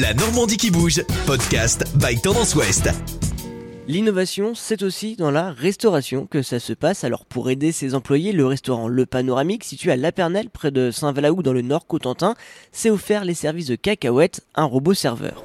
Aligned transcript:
La 0.00 0.14
Normandie 0.14 0.56
qui 0.56 0.70
bouge, 0.70 1.02
podcast 1.26 1.84
by 1.98 2.18
Tendance 2.18 2.54
Ouest. 2.54 2.88
L'innovation, 3.86 4.54
c'est 4.54 4.82
aussi 4.82 5.16
dans 5.16 5.30
la 5.30 5.52
restauration 5.52 6.26
que 6.26 6.40
ça 6.40 6.60
se 6.60 6.72
passe. 6.72 7.04
Alors 7.04 7.26
pour 7.26 7.50
aider 7.50 7.72
ses 7.72 7.94
employés, 7.94 8.32
le 8.32 8.46
restaurant 8.46 8.88
Le 8.88 9.04
Panoramique, 9.04 9.64
situé 9.64 9.92
à 9.92 9.96
Lapernelle, 9.96 10.48
près 10.48 10.70
de 10.70 10.90
Saint-Valaou 10.90 11.42
dans 11.42 11.52
le 11.52 11.60
nord 11.60 11.86
Cotentin, 11.86 12.36
s'est 12.70 12.88
offert 12.88 13.26
les 13.26 13.34
services 13.34 13.66
de 13.66 13.74
cacahuètes, 13.74 14.40
un 14.54 14.64
robot 14.64 14.94
serveur. 14.94 15.44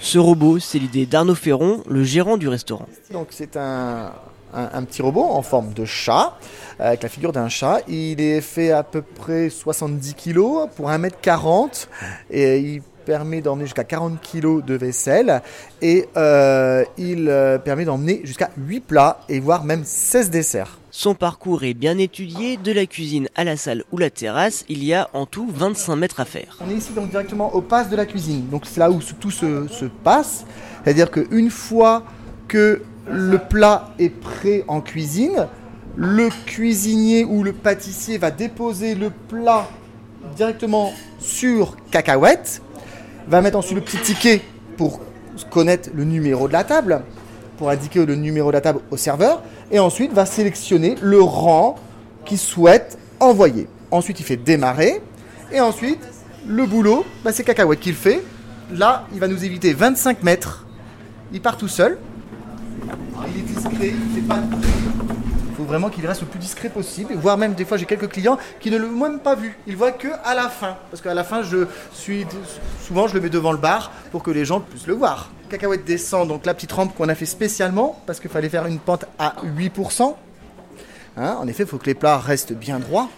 Ce 0.00 0.18
robot, 0.18 0.58
c'est 0.58 0.80
l'idée 0.80 1.06
d'Arnaud 1.06 1.36
Ferron, 1.36 1.84
le 1.88 2.02
gérant 2.02 2.38
du 2.38 2.48
restaurant. 2.48 2.88
Donc 3.12 3.28
c'est 3.30 3.56
un, 3.56 4.10
un, 4.54 4.70
un 4.72 4.82
petit 4.84 5.02
robot 5.02 5.24
en 5.24 5.42
forme 5.42 5.72
de 5.72 5.84
chat, 5.84 6.36
avec 6.78 7.02
la 7.02 7.08
figure 7.08 7.32
d'un 7.32 7.48
chat. 7.48 7.80
Il 7.88 8.20
est 8.20 8.40
fait 8.40 8.70
à 8.72 8.82
peu 8.82 9.02
près 9.02 9.50
70 9.50 10.14
kg 10.14 10.68
pour 10.74 10.90
1m40 10.90 11.86
et 12.30 12.58
il 12.58 12.82
permet 13.10 13.40
d'emmener 13.40 13.64
jusqu'à 13.64 13.84
40 13.84 14.20
kg 14.20 14.64
de 14.64 14.74
vaisselle 14.74 15.42
et 15.82 16.08
euh, 16.16 16.84
il 16.98 17.28
euh, 17.28 17.58
permet 17.58 17.84
d'emmener 17.84 18.20
jusqu'à 18.24 18.50
8 18.56 18.80
plats 18.80 19.20
et 19.28 19.40
voire 19.40 19.64
même 19.64 19.82
16 19.84 20.30
desserts. 20.30 20.78
Son 20.92 21.14
parcours 21.14 21.64
est 21.64 21.74
bien 21.74 21.98
étudié, 21.98 22.56
de 22.56 22.72
la 22.72 22.86
cuisine 22.86 23.28
à 23.36 23.44
la 23.44 23.56
salle 23.56 23.84
ou 23.92 23.98
la 23.98 24.10
terrasse, 24.10 24.64
il 24.68 24.84
y 24.84 24.92
a 24.92 25.08
en 25.12 25.26
tout 25.26 25.48
25 25.52 25.96
mètres 25.96 26.20
à 26.20 26.24
faire. 26.24 26.58
On 26.64 26.70
est 26.70 26.74
ici 26.74 26.92
donc 26.92 27.10
directement 27.10 27.54
au 27.54 27.60
pass 27.60 27.88
de 27.88 27.96
la 27.96 28.06
cuisine, 28.06 28.48
donc 28.48 28.64
c'est 28.66 28.80
là 28.80 28.90
où 28.90 29.00
tout 29.18 29.30
se, 29.30 29.66
se 29.68 29.86
passe, 29.86 30.44
c'est-à-dire 30.84 31.10
qu'une 31.10 31.50
fois 31.50 32.04
que 32.48 32.82
le 33.10 33.38
plat 33.38 33.90
est 33.98 34.10
prêt 34.10 34.64
en 34.68 34.80
cuisine, 34.80 35.48
le 35.96 36.28
cuisinier 36.46 37.24
ou 37.24 37.42
le 37.42 37.52
pâtissier 37.52 38.18
va 38.18 38.30
déposer 38.30 38.94
le 38.94 39.10
plat 39.10 39.68
directement 40.36 40.92
sur 41.18 41.76
cacahuète, 41.90 42.62
va 43.28 43.40
mettre 43.40 43.58
ensuite 43.58 43.76
le 43.76 43.82
petit 43.82 43.98
ticket 43.98 44.42
pour 44.76 45.00
connaître 45.50 45.90
le 45.94 46.04
numéro 46.04 46.48
de 46.48 46.52
la 46.52 46.64
table, 46.64 47.02
pour 47.58 47.70
indiquer 47.70 48.04
le 48.06 48.14
numéro 48.14 48.48
de 48.50 48.54
la 48.54 48.60
table 48.60 48.80
au 48.90 48.96
serveur, 48.96 49.42
et 49.70 49.78
ensuite 49.78 50.12
va 50.12 50.26
sélectionner 50.26 50.96
le 51.02 51.20
rang 51.20 51.76
qu'il 52.24 52.38
souhaite 52.38 52.98
envoyer. 53.18 53.68
Ensuite, 53.90 54.20
il 54.20 54.24
fait 54.24 54.36
démarrer, 54.36 55.02
et 55.52 55.60
ensuite, 55.60 56.00
le 56.46 56.64
boulot, 56.64 57.04
bah, 57.24 57.32
c'est 57.32 57.44
cacahuète 57.44 57.80
qu'il 57.80 57.94
fait. 57.94 58.22
Là, 58.72 59.06
il 59.12 59.18
va 59.18 59.26
nous 59.26 59.44
éviter 59.44 59.72
25 59.72 60.22
mètres. 60.22 60.66
Il 61.32 61.40
part 61.40 61.56
tout 61.56 61.68
seul. 61.68 61.98
Il 63.32 63.40
est 63.40 63.42
discret, 63.42 63.94
il 63.94 64.14
fait 64.14 64.26
pas 64.26 64.38
de. 64.38 64.56
Il 65.50 65.56
faut 65.56 65.64
vraiment 65.64 65.90
qu'il 65.90 66.06
reste 66.06 66.22
le 66.22 66.26
plus 66.26 66.38
discret 66.38 66.68
possible, 66.68 67.14
voire 67.14 67.36
même 67.36 67.54
des 67.54 67.64
fois 67.64 67.76
j'ai 67.76 67.84
quelques 67.84 68.08
clients 68.08 68.38
qui 68.60 68.70
ne 68.70 68.78
l'ont 68.78 68.90
même 68.90 69.20
pas 69.20 69.34
vu. 69.34 69.58
Ils 69.66 69.76
voient 69.76 69.92
que 69.92 70.08
à 70.24 70.34
la 70.34 70.48
fin, 70.48 70.76
parce 70.90 71.02
qu'à 71.02 71.12
la 71.12 71.24
fin 71.24 71.42
je 71.42 71.66
suis 71.92 72.26
souvent 72.82 73.08
je 73.08 73.14
le 73.14 73.20
mets 73.20 73.28
devant 73.28 73.52
le 73.52 73.58
bar 73.58 73.92
pour 74.10 74.22
que 74.22 74.30
les 74.30 74.44
gens 74.44 74.60
puissent 74.60 74.86
le 74.86 74.94
voir. 74.94 75.30
Cacahuète 75.50 75.84
descend 75.84 76.28
donc 76.28 76.46
la 76.46 76.54
petite 76.54 76.72
rampe 76.72 76.94
qu'on 76.94 77.08
a 77.08 77.14
fait 77.14 77.26
spécialement 77.26 78.00
parce 78.06 78.20
qu'il 78.20 78.30
fallait 78.30 78.48
faire 78.48 78.66
une 78.66 78.78
pente 78.78 79.04
à 79.18 79.34
8%. 79.44 80.14
Hein, 81.16 81.36
en 81.38 81.46
effet, 81.48 81.64
il 81.64 81.68
faut 81.68 81.78
que 81.78 81.86
les 81.86 81.94
plats 81.94 82.18
restent 82.18 82.52
bien 82.52 82.78
droits. 82.78 83.08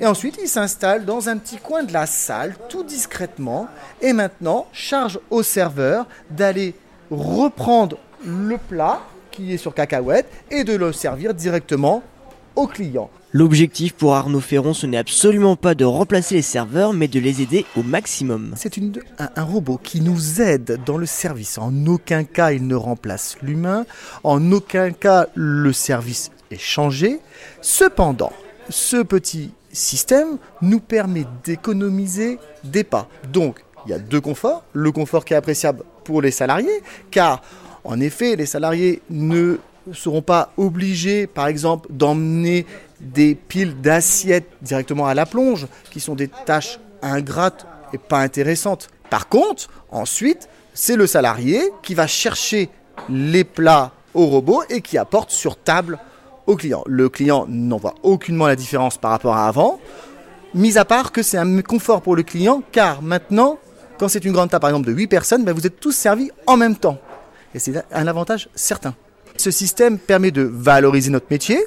Et 0.00 0.06
ensuite, 0.06 0.38
il 0.42 0.48
s'installe 0.48 1.04
dans 1.04 1.28
un 1.28 1.38
petit 1.38 1.56
coin 1.56 1.82
de 1.82 1.92
la 1.92 2.06
salle, 2.06 2.56
tout 2.68 2.84
discrètement. 2.84 3.68
Et 4.00 4.12
maintenant, 4.12 4.66
charge 4.72 5.18
au 5.30 5.42
serveur 5.42 6.06
d'aller 6.30 6.74
reprendre 7.10 7.98
le 8.24 8.56
plat 8.58 9.00
qui 9.30 9.52
est 9.52 9.58
sur 9.58 9.74
cacahuète 9.74 10.26
et 10.50 10.64
de 10.64 10.74
le 10.74 10.92
servir 10.92 11.34
directement 11.34 12.02
au 12.56 12.66
client. 12.66 13.10
L'objectif 13.32 13.92
pour 13.92 14.14
Arnaud 14.14 14.40
Ferron, 14.40 14.72
ce 14.72 14.86
n'est 14.86 14.96
absolument 14.96 15.54
pas 15.54 15.74
de 15.74 15.84
remplacer 15.84 16.36
les 16.36 16.42
serveurs, 16.42 16.94
mais 16.94 17.08
de 17.08 17.20
les 17.20 17.42
aider 17.42 17.66
au 17.76 17.82
maximum. 17.82 18.54
C'est 18.56 18.78
un 19.18 19.42
robot 19.42 19.78
qui 19.82 20.00
nous 20.00 20.40
aide 20.40 20.80
dans 20.86 20.96
le 20.96 21.04
service. 21.04 21.58
En 21.58 21.86
aucun 21.86 22.24
cas, 22.24 22.52
il 22.52 22.66
ne 22.66 22.74
remplace 22.74 23.36
l'humain. 23.42 23.84
En 24.24 24.50
aucun 24.50 24.92
cas, 24.92 25.26
le 25.34 25.74
service 25.74 26.30
est 26.50 26.58
changé. 26.58 27.20
Cependant, 27.60 28.32
ce 28.70 29.02
petit 29.02 29.52
système 29.72 30.38
nous 30.62 30.80
permet 30.80 31.26
d'économiser 31.44 32.38
des 32.64 32.82
pas. 32.82 33.08
Donc, 33.30 33.62
il 33.84 33.90
y 33.90 33.94
a 33.94 33.98
deux 33.98 34.22
conforts. 34.22 34.64
Le 34.72 34.90
confort 34.90 35.26
qui 35.26 35.34
est 35.34 35.36
appréciable 35.36 35.84
pour 36.04 36.22
les 36.22 36.30
salariés, 36.30 36.82
car 37.10 37.42
en 37.88 38.00
effet, 38.00 38.36
les 38.36 38.44
salariés 38.44 39.00
ne 39.08 39.56
seront 39.94 40.20
pas 40.20 40.52
obligés, 40.58 41.26
par 41.26 41.46
exemple, 41.46 41.88
d'emmener 41.90 42.66
des 43.00 43.34
piles 43.34 43.80
d'assiettes 43.80 44.50
directement 44.60 45.06
à 45.06 45.14
la 45.14 45.24
plonge, 45.24 45.66
qui 45.90 45.98
sont 45.98 46.14
des 46.14 46.28
tâches 46.28 46.78
ingrates 47.00 47.66
et 47.94 47.98
pas 47.98 48.18
intéressantes. 48.18 48.88
Par 49.08 49.30
contre, 49.30 49.70
ensuite, 49.90 50.50
c'est 50.74 50.96
le 50.96 51.06
salarié 51.06 51.62
qui 51.82 51.94
va 51.94 52.06
chercher 52.06 52.68
les 53.08 53.44
plats 53.44 53.92
au 54.12 54.26
robot 54.26 54.62
et 54.68 54.82
qui 54.82 54.98
apporte 54.98 55.30
sur 55.30 55.56
table 55.56 55.98
au 56.46 56.56
client. 56.56 56.84
Le 56.86 57.08
client 57.08 57.46
n'en 57.48 57.78
voit 57.78 57.94
aucunement 58.02 58.46
la 58.46 58.56
différence 58.56 58.98
par 58.98 59.12
rapport 59.12 59.34
à 59.34 59.48
avant, 59.48 59.80
mis 60.52 60.76
à 60.76 60.84
part 60.84 61.10
que 61.10 61.22
c'est 61.22 61.38
un 61.38 61.62
confort 61.62 62.02
pour 62.02 62.16
le 62.16 62.22
client, 62.22 62.62
car 62.70 63.00
maintenant, 63.00 63.58
quand 63.96 64.08
c'est 64.08 64.26
une 64.26 64.32
grande 64.32 64.50
table, 64.50 64.60
par 64.60 64.70
exemple, 64.70 64.88
de 64.88 64.92
8 64.92 65.06
personnes, 65.06 65.44
ben, 65.46 65.54
vous 65.54 65.66
êtes 65.66 65.80
tous 65.80 65.92
servis 65.92 66.30
en 66.46 66.58
même 66.58 66.76
temps. 66.76 66.98
Et 67.58 67.60
c'est 67.60 67.84
un 67.90 68.06
avantage 68.06 68.48
certain. 68.54 68.94
Ce 69.36 69.50
système 69.50 69.98
permet 69.98 70.30
de 70.30 70.42
valoriser 70.42 71.10
notre 71.10 71.26
métier, 71.28 71.58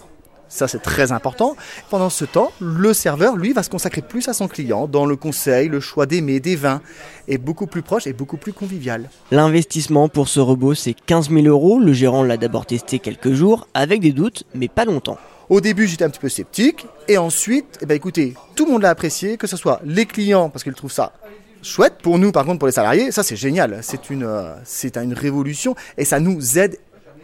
ça 0.47 0.69
c'est 0.69 0.79
très 0.79 1.11
important. 1.11 1.57
Pendant 1.89 2.09
ce 2.09 2.23
temps, 2.23 2.53
le 2.61 2.93
serveur, 2.93 3.35
lui, 3.35 3.51
va 3.51 3.61
se 3.61 3.69
consacrer 3.69 4.01
plus 4.01 4.29
à 4.29 4.33
son 4.33 4.47
client 4.47 4.87
dans 4.87 5.05
le 5.05 5.17
conseil, 5.17 5.67
le 5.67 5.81
choix 5.81 6.05
des 6.05 6.21
mets, 6.21 6.39
des 6.39 6.55
vins, 6.55 6.81
et 7.27 7.37
beaucoup 7.37 7.67
plus 7.67 7.81
proche 7.81 8.07
et 8.07 8.13
beaucoup 8.13 8.37
plus 8.37 8.53
convivial. 8.53 9.09
L'investissement 9.31 10.07
pour 10.07 10.29
ce 10.29 10.39
robot, 10.39 10.75
c'est 10.75 10.93
15 10.93 11.29
000 11.29 11.47
euros. 11.47 11.77
Le 11.81 11.91
gérant 11.91 12.23
l'a 12.23 12.37
d'abord 12.37 12.65
testé 12.65 12.99
quelques 12.99 13.33
jours, 13.33 13.67
avec 13.73 13.99
des 13.99 14.13
doutes, 14.13 14.45
mais 14.55 14.69
pas 14.69 14.85
longtemps. 14.85 15.17
Au 15.49 15.59
début, 15.59 15.87
j'étais 15.87 16.05
un 16.05 16.09
petit 16.09 16.21
peu 16.21 16.29
sceptique, 16.29 16.85
et 17.09 17.17
ensuite, 17.17 17.79
eh 17.81 17.85
ben, 17.85 17.95
écoutez, 17.95 18.33
tout 18.55 18.65
le 18.65 18.71
monde 18.71 18.83
l'a 18.83 18.91
apprécié, 18.91 19.35
que 19.35 19.45
ce 19.45 19.57
soit 19.57 19.81
les 19.83 20.05
clients, 20.05 20.49
parce 20.49 20.63
qu'ils 20.63 20.71
trouvent 20.71 20.89
ça 20.89 21.11
chouette. 21.61 21.95
Pour 22.01 22.17
nous, 22.17 22.31
par 22.31 22.45
contre, 22.45 22.59
pour 22.59 22.67
les 22.67 22.73
salariés, 22.73 23.11
ça 23.11 23.23
c'est 23.23 23.35
génial. 23.35 23.79
C'est 23.81 24.09
une, 24.09 24.23
euh, 24.23 24.55
une 24.95 25.13
révolution, 25.13 25.75
et 25.97 26.05
ça 26.05 26.19
nous 26.19 26.57
aide 26.57 26.77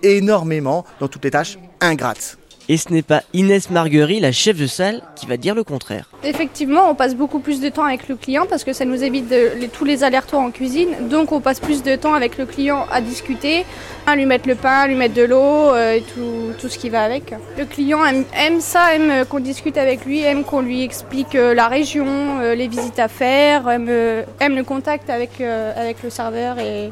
énormément 0.04 0.86
dans 1.00 1.08
toutes 1.08 1.24
les 1.24 1.32
tâches 1.32 1.58
ingrates. 1.82 2.38
Et 2.70 2.76
ce 2.76 2.92
n'est 2.92 3.02
pas 3.02 3.24
Inès 3.34 3.70
Marguerite, 3.70 4.22
la 4.22 4.34
chef 4.34 4.58
de 4.58 4.68
salle, 4.68 5.02
qui 5.16 5.26
va 5.26 5.38
dire 5.38 5.56
le 5.56 5.64
contraire. 5.64 6.10
Effectivement, 6.24 6.90
on 6.90 6.96
passe 6.96 7.16
beaucoup 7.16 7.40
plus 7.40 7.62
de 7.62 7.70
temps 7.70 7.86
avec 7.86 8.10
le 8.10 8.16
client 8.16 8.46
parce 8.50 8.66
que 8.66 8.74
ça 8.74 8.84
nous 8.84 9.04
évite 9.04 9.34
tous 9.72 9.86
les 9.86 10.04
allers-retours 10.04 10.40
en 10.40 10.52
cuisine. 10.52 10.90
Donc 11.10 11.32
on 11.32 11.40
passe 11.40 11.62
plus 11.62 11.82
de 11.82 11.96
temps 11.96 12.14
avec 12.14 12.38
le 12.38 12.46
client 12.46 12.86
à 12.92 13.00
discuter, 13.00 13.66
à 14.06 14.16
lui 14.16 14.26
mettre 14.26 14.50
le 14.50 14.56
pain, 14.56 14.80
à 14.82 14.88
lui 14.88 14.96
mettre 14.96 15.14
de 15.14 15.24
l'eau 15.24 15.38
euh, 15.38 15.94
et 15.94 16.02
tout, 16.02 16.68
ce 16.68 16.78
qui 16.78 16.90
va 16.90 17.04
avec. 17.04 17.34
Le 17.58 17.66
client 17.66 18.00
aime, 18.06 18.60
ça, 18.60 18.94
aime 18.96 19.12
euh, 19.12 19.26
qu'on 19.26 19.40
discute 19.40 19.78
avec 19.78 20.06
lui, 20.06 20.22
aime 20.22 20.44
qu'on 20.44 20.62
lui 20.62 20.84
explique 20.84 21.36
euh, 21.36 21.54
la 21.54 21.68
région, 21.68 22.40
les 22.42 22.68
visites 22.68 23.00
à 23.00 23.08
faire, 23.08 23.70
aime, 23.70 23.88
le 23.88 24.64
contact 24.64 25.10
avec, 25.10 25.42
avec 25.42 26.04
le 26.04 26.10
serveur 26.10 26.60
et 26.60 26.92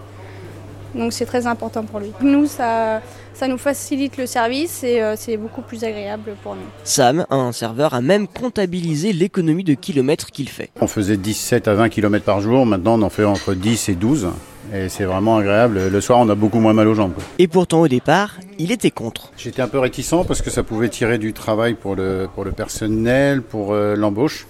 donc 0.95 1.13
c'est 1.13 1.25
très 1.25 1.45
important 1.47 1.83
pour 1.83 1.99
lui. 1.99 2.11
Nous, 2.21 2.47
ça, 2.47 3.01
ça 3.33 3.47
nous 3.47 3.57
facilite 3.57 4.17
le 4.17 4.25
service 4.25 4.83
et 4.83 5.01
euh, 5.01 5.15
c'est 5.17 5.37
beaucoup 5.37 5.61
plus 5.61 5.83
agréable 5.83 6.35
pour 6.41 6.55
nous. 6.55 6.61
Sam, 6.83 7.25
un 7.29 7.51
serveur, 7.51 7.93
a 7.93 8.01
même 8.01 8.27
comptabilisé 8.27 9.13
l'économie 9.13 9.63
de 9.63 9.73
kilomètres 9.73 10.31
qu'il 10.31 10.49
fait. 10.49 10.69
On 10.81 10.87
faisait 10.87 11.17
17 11.17 11.67
à 11.67 11.73
20 11.75 11.89
km 11.89 12.23
par 12.25 12.41
jour, 12.41 12.65
maintenant 12.65 12.99
on 12.99 13.01
en 13.03 13.09
fait 13.09 13.25
entre 13.25 13.53
10 13.53 13.89
et 13.89 13.95
12. 13.95 14.29
Et 14.73 14.89
c'est 14.89 15.03
vraiment 15.03 15.37
agréable. 15.37 15.79
Le 15.89 16.01
soir, 16.01 16.17
on 16.19 16.27
a 16.27 16.33
beaucoup 16.33 16.59
moins 16.59 16.73
mal 16.73 16.87
aux 16.87 16.95
jambes. 16.95 17.13
quoi. 17.13 17.23
Et 17.37 17.47
pourtant, 17.47 17.81
au 17.81 17.87
départ, 17.87 18.37
il 18.57 18.71
était 18.71 18.89
contre. 18.89 19.31
J'étais 19.37 19.61
un 19.61 19.67
peu 19.67 19.77
réticent 19.77 20.25
parce 20.27 20.41
que 20.41 20.49
ça 20.49 20.63
pouvait 20.63 20.89
tirer 20.89 21.19
du 21.19 21.33
travail 21.33 21.75
pour 21.75 21.95
le, 21.95 22.27
pour 22.33 22.43
le 22.43 22.51
personnel, 22.51 23.43
pour 23.43 23.73
euh, 23.73 23.95
l'embauche. 23.95 24.47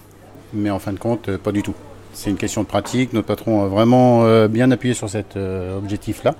Mais 0.54 0.70
en 0.70 0.80
fin 0.80 0.94
de 0.94 1.00
compte, 1.00 1.36
pas 1.36 1.52
du 1.52 1.64
tout. 1.64 1.76
C'est 2.18 2.30
une 2.30 2.38
question 2.38 2.64
de 2.64 2.68
pratique. 2.68 3.12
Notre 3.12 3.28
patron 3.28 3.64
a 3.64 3.68
vraiment 3.68 4.24
euh, 4.24 4.48
bien 4.48 4.72
appuyé 4.72 4.94
sur 4.94 5.10
cet 5.10 5.36
euh, 5.36 5.78
objectif-là. 5.78 6.34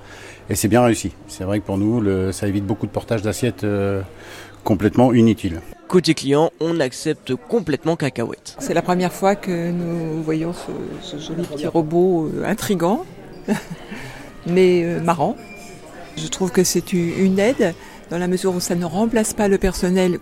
Et 0.48 0.54
c'est 0.54 0.68
bien 0.68 0.82
réussi. 0.82 1.12
C'est 1.28 1.44
vrai 1.44 1.60
que 1.60 1.66
pour 1.66 1.76
nous, 1.76 2.00
le- 2.00 2.32
ça 2.32 2.48
évite 2.48 2.64
beaucoup 2.64 2.86
de 2.86 2.90
portage 2.92 3.20
d'assiettes 3.20 3.62
euh, 3.64 4.00
complètement 4.64 5.12
inutiles. 5.12 5.60
Côté 5.86 6.14
client, 6.14 6.50
on 6.60 6.80
accepte 6.80 7.34
complètement 7.34 7.94
cacahuète. 7.94 8.56
C'est 8.58 8.72
la 8.72 8.80
première 8.80 9.12
fois 9.12 9.36
que 9.36 9.70
nous 9.70 10.22
voyons 10.22 10.54
ce, 10.54 10.72
ce 11.02 11.18
joli 11.22 11.42
petit 11.42 11.66
robot 11.66 12.30
euh, 12.34 12.44
intrigant, 12.46 13.04
mais 14.46 14.82
euh, 14.82 15.00
marrant. 15.00 15.36
Je 16.16 16.26
trouve 16.28 16.50
que 16.50 16.64
c'est 16.64 16.92
une 16.94 17.38
aide 17.38 17.74
dans 18.10 18.16
la 18.18 18.28
mesure 18.28 18.54
où 18.54 18.60
ça 18.60 18.74
ne 18.74 18.86
remplace 18.86 19.34
pas 19.34 19.48
le 19.48 19.58
personnel 19.58 20.18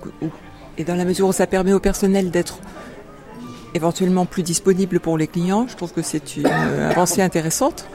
et 0.77 0.83
dans 0.83 0.97
la 0.97 1.05
mesure 1.05 1.29
où 1.29 1.33
ça 1.33 1.47
permet 1.47 1.73
au 1.73 1.79
personnel 1.79 2.33
d'être 2.33 2.59
éventuellement 3.75 4.25
plus 4.25 4.43
disponible 4.43 5.01
pour 5.01 5.19
les 5.19 5.27
clients. 5.27 5.67
Je 5.69 5.77
trouve 5.77 5.93
que 5.93 6.03
c'est 6.03 6.37
une 6.37 6.47
euh, 6.47 6.91
avancée 6.91 7.21
intéressante. 7.21 7.87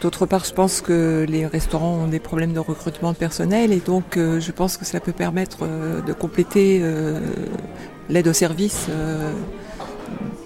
D'autre 0.00 0.24
part, 0.24 0.44
je 0.44 0.54
pense 0.54 0.80
que 0.80 1.26
les 1.28 1.46
restaurants 1.46 2.04
ont 2.04 2.08
des 2.08 2.18
problèmes 2.18 2.54
de 2.54 2.58
recrutement 2.58 3.12
de 3.12 3.16
personnel 3.16 3.72
et 3.72 3.80
donc 3.80 4.16
euh, 4.16 4.40
je 4.40 4.50
pense 4.50 4.78
que 4.78 4.86
ça 4.86 5.00
peut 5.00 5.12
permettre 5.12 5.58
euh, 5.62 6.00
de 6.00 6.14
compléter 6.14 6.82
l'aide 8.08 8.26
au 8.28 8.32
service 8.32 8.88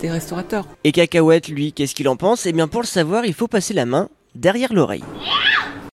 des 0.00 0.11
restaurateurs. 0.11 0.67
Et 0.84 0.93
Cacahuète, 0.93 1.49
lui, 1.49 1.72
qu'est-ce 1.72 1.94
qu'il 1.94 2.08
en 2.08 2.17
pense? 2.17 2.44
Eh 2.46 2.52
bien 2.52 2.67
pour 2.69 2.82
le 2.82 2.87
savoir, 2.87 3.25
il 3.25 3.34
faut 3.34 3.49
passer 3.49 3.72
la 3.72 3.87
main 3.87 4.08
derrière 4.34 4.72
l'oreille. 4.72 5.05